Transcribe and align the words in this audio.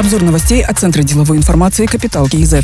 Обзор 0.00 0.22
новостей 0.22 0.62
от 0.62 0.78
Центра 0.78 1.02
деловой 1.02 1.36
информации 1.36 1.84
«Капитал 1.84 2.26
КИЗ». 2.26 2.54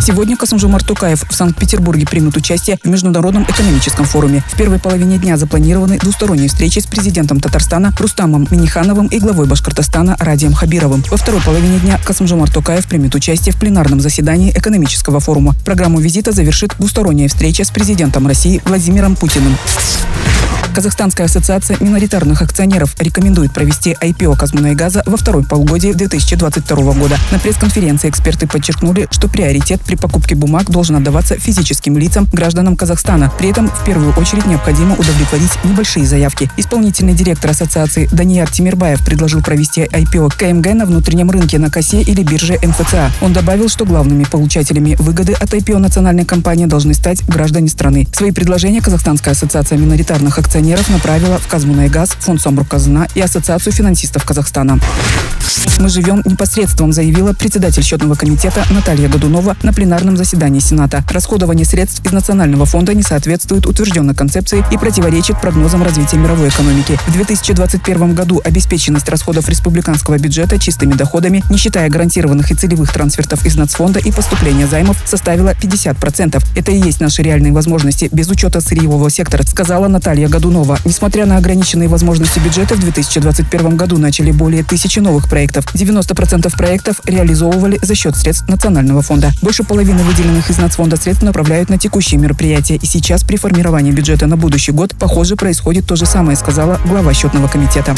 Сегодня 0.00 0.36
Касымжумар 0.36 0.82
Тукаев 0.82 1.22
в 1.22 1.32
Санкт-Петербурге 1.32 2.04
примет 2.04 2.36
участие 2.36 2.80
в 2.82 2.88
Международном 2.88 3.44
экономическом 3.44 4.06
форуме. 4.06 4.42
В 4.48 4.56
первой 4.56 4.80
половине 4.80 5.18
дня 5.18 5.36
запланированы 5.36 5.98
двусторонние 5.98 6.48
встречи 6.48 6.80
с 6.80 6.86
президентом 6.86 7.38
Татарстана 7.38 7.94
Рустамом 8.00 8.48
Минихановым 8.50 9.06
и 9.06 9.20
главой 9.20 9.46
Башкортостана 9.46 10.16
Радием 10.18 10.52
Хабировым. 10.52 11.04
Во 11.12 11.16
второй 11.16 11.40
половине 11.42 11.78
дня 11.78 11.96
Касымжумар 12.04 12.50
Тукаев 12.50 12.88
примет 12.88 13.14
участие 13.14 13.54
в 13.54 13.56
пленарном 13.56 14.00
заседании 14.00 14.50
экономического 14.50 15.20
форума. 15.20 15.54
Программу 15.64 16.00
визита 16.00 16.32
завершит 16.32 16.74
двусторонняя 16.76 17.28
встреча 17.28 17.62
с 17.62 17.70
президентом 17.70 18.26
России 18.26 18.60
Владимиром 18.64 19.14
Путиным. 19.14 19.56
Казахстанская 20.76 21.24
ассоциация 21.24 21.78
миноритарных 21.80 22.42
акционеров 22.42 22.96
рекомендует 22.98 23.50
провести 23.50 23.96
IPO 23.98 24.36
Казмунайгаза 24.36 25.02
во 25.06 25.16
второй 25.16 25.42
полугодии 25.42 25.92
2022 25.92 26.92
года. 26.92 27.16
На 27.30 27.38
пресс-конференции 27.38 28.10
эксперты 28.10 28.46
подчеркнули, 28.46 29.08
что 29.10 29.26
приоритет 29.26 29.80
при 29.80 29.94
покупке 29.94 30.34
бумаг 30.34 30.68
должен 30.68 30.96
отдаваться 30.96 31.38
физическим 31.38 31.96
лицам, 31.96 32.28
гражданам 32.30 32.76
Казахстана. 32.76 33.32
При 33.38 33.48
этом 33.48 33.68
в 33.68 33.84
первую 33.86 34.12
очередь 34.16 34.44
необходимо 34.44 34.96
удовлетворить 34.96 35.52
небольшие 35.64 36.04
заявки. 36.04 36.50
Исполнительный 36.58 37.14
директор 37.14 37.52
ассоциации 37.52 38.06
Данияр 38.12 38.50
Тимирбаев 38.50 39.02
предложил 39.02 39.40
провести 39.40 39.84
IPO 39.84 40.36
КМГ 40.36 40.74
на 40.74 40.84
внутреннем 40.84 41.30
рынке 41.30 41.58
на 41.58 41.70
КАСЕ 41.70 42.02
или 42.02 42.22
бирже 42.22 42.58
МФЦА. 42.62 43.12
Он 43.22 43.32
добавил, 43.32 43.70
что 43.70 43.86
главными 43.86 44.24
получателями 44.24 44.94
выгоды 44.98 45.32
от 45.32 45.54
IPO 45.54 45.78
национальной 45.78 46.26
компании 46.26 46.66
должны 46.66 46.92
стать 46.92 47.26
граждане 47.26 47.70
страны. 47.70 48.06
Свои 48.12 48.30
предложения 48.30 48.82
Казахстанская 48.82 49.32
ассоциация 49.32 49.78
миноритарных 49.78 50.38
акционеров 50.38 50.65
акционеров 50.66 50.90
направила 50.90 51.38
в 51.38 51.46
Казмунайгаз, 51.46 52.10
Фонд 52.20 52.40
Самрукказна 52.40 53.06
и 53.14 53.20
Ассоциацию 53.20 53.72
финансистов 53.72 54.24
Казахстана. 54.24 54.80
Мы 55.78 55.90
живем 55.90 56.22
непосредством, 56.24 56.92
заявила 56.92 57.34
председатель 57.34 57.82
счетного 57.82 58.14
комитета 58.14 58.64
Наталья 58.70 59.08
Годунова 59.08 59.56
на 59.62 59.72
пленарном 59.72 60.16
заседании 60.16 60.58
Сената. 60.58 61.04
Расходование 61.10 61.66
средств 61.66 62.04
из 62.04 62.12
Национального 62.12 62.64
фонда 62.64 62.94
не 62.94 63.02
соответствует 63.02 63.66
утвержденной 63.66 64.14
концепции 64.14 64.64
и 64.72 64.78
противоречит 64.78 65.40
прогнозам 65.40 65.82
развития 65.82 66.16
мировой 66.16 66.48
экономики. 66.48 66.98
В 67.06 67.12
2021 67.12 68.14
году 68.14 68.40
обеспеченность 68.42 69.08
расходов 69.08 69.48
республиканского 69.48 70.18
бюджета 70.18 70.58
чистыми 70.58 70.94
доходами, 70.94 71.44
не 71.50 71.58
считая 71.58 71.90
гарантированных 71.90 72.50
и 72.50 72.54
целевых 72.54 72.92
трансфертов 72.92 73.44
из 73.44 73.56
нацфонда 73.56 74.00
и 74.00 74.10
поступления 74.10 74.66
займов, 74.66 74.96
составила 75.04 75.50
50%. 75.50 76.42
Это 76.56 76.72
и 76.72 76.80
есть 76.80 77.00
наши 77.00 77.22
реальные 77.22 77.52
возможности 77.52 78.08
без 78.12 78.28
учета 78.28 78.60
сырьевого 78.60 79.10
сектора, 79.10 79.42
сказала 79.42 79.88
Наталья 79.88 80.28
Годунова. 80.28 80.55
Несмотря 80.84 81.26
на 81.26 81.36
ограниченные 81.36 81.88
возможности 81.88 82.38
бюджета, 82.38 82.74
в 82.74 82.80
2021 82.80 83.76
году 83.76 83.98
начали 83.98 84.30
более 84.30 84.62
тысячи 84.62 84.98
новых 84.98 85.28
проектов. 85.28 85.66
90% 85.74 86.56
проектов 86.56 87.00
реализовывали 87.04 87.78
за 87.82 87.94
счет 87.94 88.16
средств 88.16 88.48
Национального 88.48 89.02
фонда. 89.02 89.32
Больше 89.42 89.64
половины 89.64 90.02
выделенных 90.02 90.48
из 90.50 90.58
нацфонда 90.58 90.96
средств 90.96 91.24
направляют 91.24 91.68
на 91.68 91.78
текущие 91.78 92.20
мероприятия. 92.20 92.76
И 92.76 92.86
сейчас 92.86 93.22
при 93.24 93.36
формировании 93.36 93.90
бюджета 93.90 94.26
на 94.26 94.36
будущий 94.36 94.72
год, 94.72 94.94
похоже, 94.98 95.36
происходит 95.36 95.86
то 95.86 95.96
же 95.96 96.06
самое, 96.06 96.36
сказала 96.36 96.80
глава 96.84 97.12
счетного 97.12 97.48
комитета. 97.48 97.94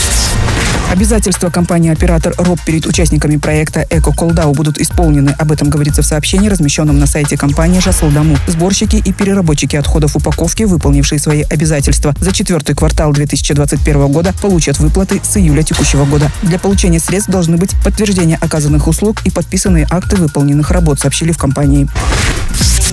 Обязательства 0.90 1.50
компании-оператор 1.50 2.34
РОП 2.38 2.60
перед 2.64 2.86
участниками 2.86 3.36
проекта 3.36 3.86
«Эко 3.90 4.10
Колдау» 4.12 4.54
будут 4.54 4.78
исполнены. 4.78 5.34
Об 5.38 5.52
этом 5.52 5.68
говорится 5.68 6.02
в 6.02 6.06
сообщении, 6.06 6.48
размещенном 6.48 6.98
на 6.98 7.06
сайте 7.06 7.36
компании 7.36 7.78
«Жаслдаму». 7.78 8.36
Сборщики 8.46 8.96
и 8.96 9.12
переработчики 9.12 9.76
отходов 9.76 10.16
упаковки, 10.16 10.62
выполнившие 10.62 11.18
свои 11.18 11.42
обязательства 11.42 12.14
за 12.20 12.32
четвертый 12.32 12.74
квартал 12.74 13.12
2021 13.12 14.10
года, 14.10 14.34
получат 14.40 14.78
выплаты 14.78 15.20
с 15.22 15.36
июля 15.36 15.62
текущего 15.62 16.06
года. 16.06 16.30
Для 16.42 16.58
получения 16.58 17.00
средств 17.00 17.30
должны 17.30 17.58
быть 17.58 17.76
подтверждение 17.84 18.38
оказанных 18.40 18.88
услуг 18.88 19.20
и 19.24 19.30
подписанные 19.30 19.86
акты 19.90 20.16
выполненных 20.16 20.70
работ, 20.70 21.00
сообщили 21.00 21.32
в 21.32 21.38
компании. 21.38 21.86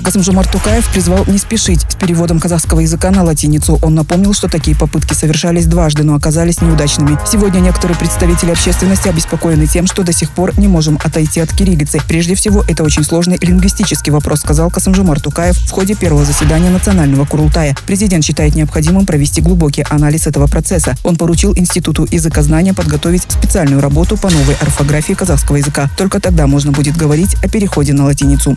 Касымжумар 0.06 0.46
Тукаев 0.46 0.88
призвал 0.92 1.24
не 1.26 1.36
спешить 1.36 1.80
с 1.80 1.96
переводом 1.96 2.38
казахского 2.38 2.78
языка 2.78 3.10
на 3.10 3.24
латиницу. 3.24 3.80
Он 3.82 3.96
напомнил, 3.96 4.34
что 4.34 4.48
такие 4.48 4.76
попытки 4.76 5.14
совершались 5.14 5.66
дважды, 5.66 6.04
но 6.04 6.14
оказались 6.14 6.60
неудачными. 6.60 7.18
Сегодня 7.26 7.58
некоторые 7.58 7.98
представители 7.98 8.52
общественности 8.52 9.08
обеспокоены 9.08 9.66
тем, 9.66 9.88
что 9.88 10.04
до 10.04 10.12
сих 10.12 10.30
пор 10.30 10.56
не 10.60 10.68
можем 10.68 10.96
отойти 11.02 11.40
от 11.40 11.52
кириллицы. 11.52 11.98
Прежде 12.06 12.36
всего, 12.36 12.62
это 12.68 12.84
очень 12.84 13.02
сложный 13.02 13.36
лингвистический 13.40 14.12
вопрос, 14.12 14.42
сказал 14.42 14.70
Касымжумар 14.70 15.20
Тукаев 15.20 15.56
в 15.56 15.70
ходе 15.72 15.96
первого 15.96 16.24
заседания 16.24 16.70
Национального 16.70 17.24
Курултая. 17.24 17.74
Президент 17.84 18.24
считает 18.24 18.54
необходимым 18.54 19.06
провести 19.06 19.40
глубокий 19.40 19.84
анализ 19.90 20.28
этого 20.28 20.46
процесса. 20.46 20.94
Он 21.02 21.16
поручил 21.16 21.52
Институту 21.56 22.06
языкознания 22.08 22.74
подготовить 22.74 23.22
специальную 23.22 23.82
работу 23.82 24.16
по 24.16 24.30
новой 24.30 24.54
орфографии 24.60 25.14
казахского 25.14 25.56
языка. 25.56 25.90
Только 25.96 26.20
тогда 26.20 26.46
можно 26.46 26.70
будет 26.70 26.96
говорить 26.96 27.34
о 27.42 27.48
переходе 27.48 27.92
на 27.92 28.04
латиницу. 28.04 28.56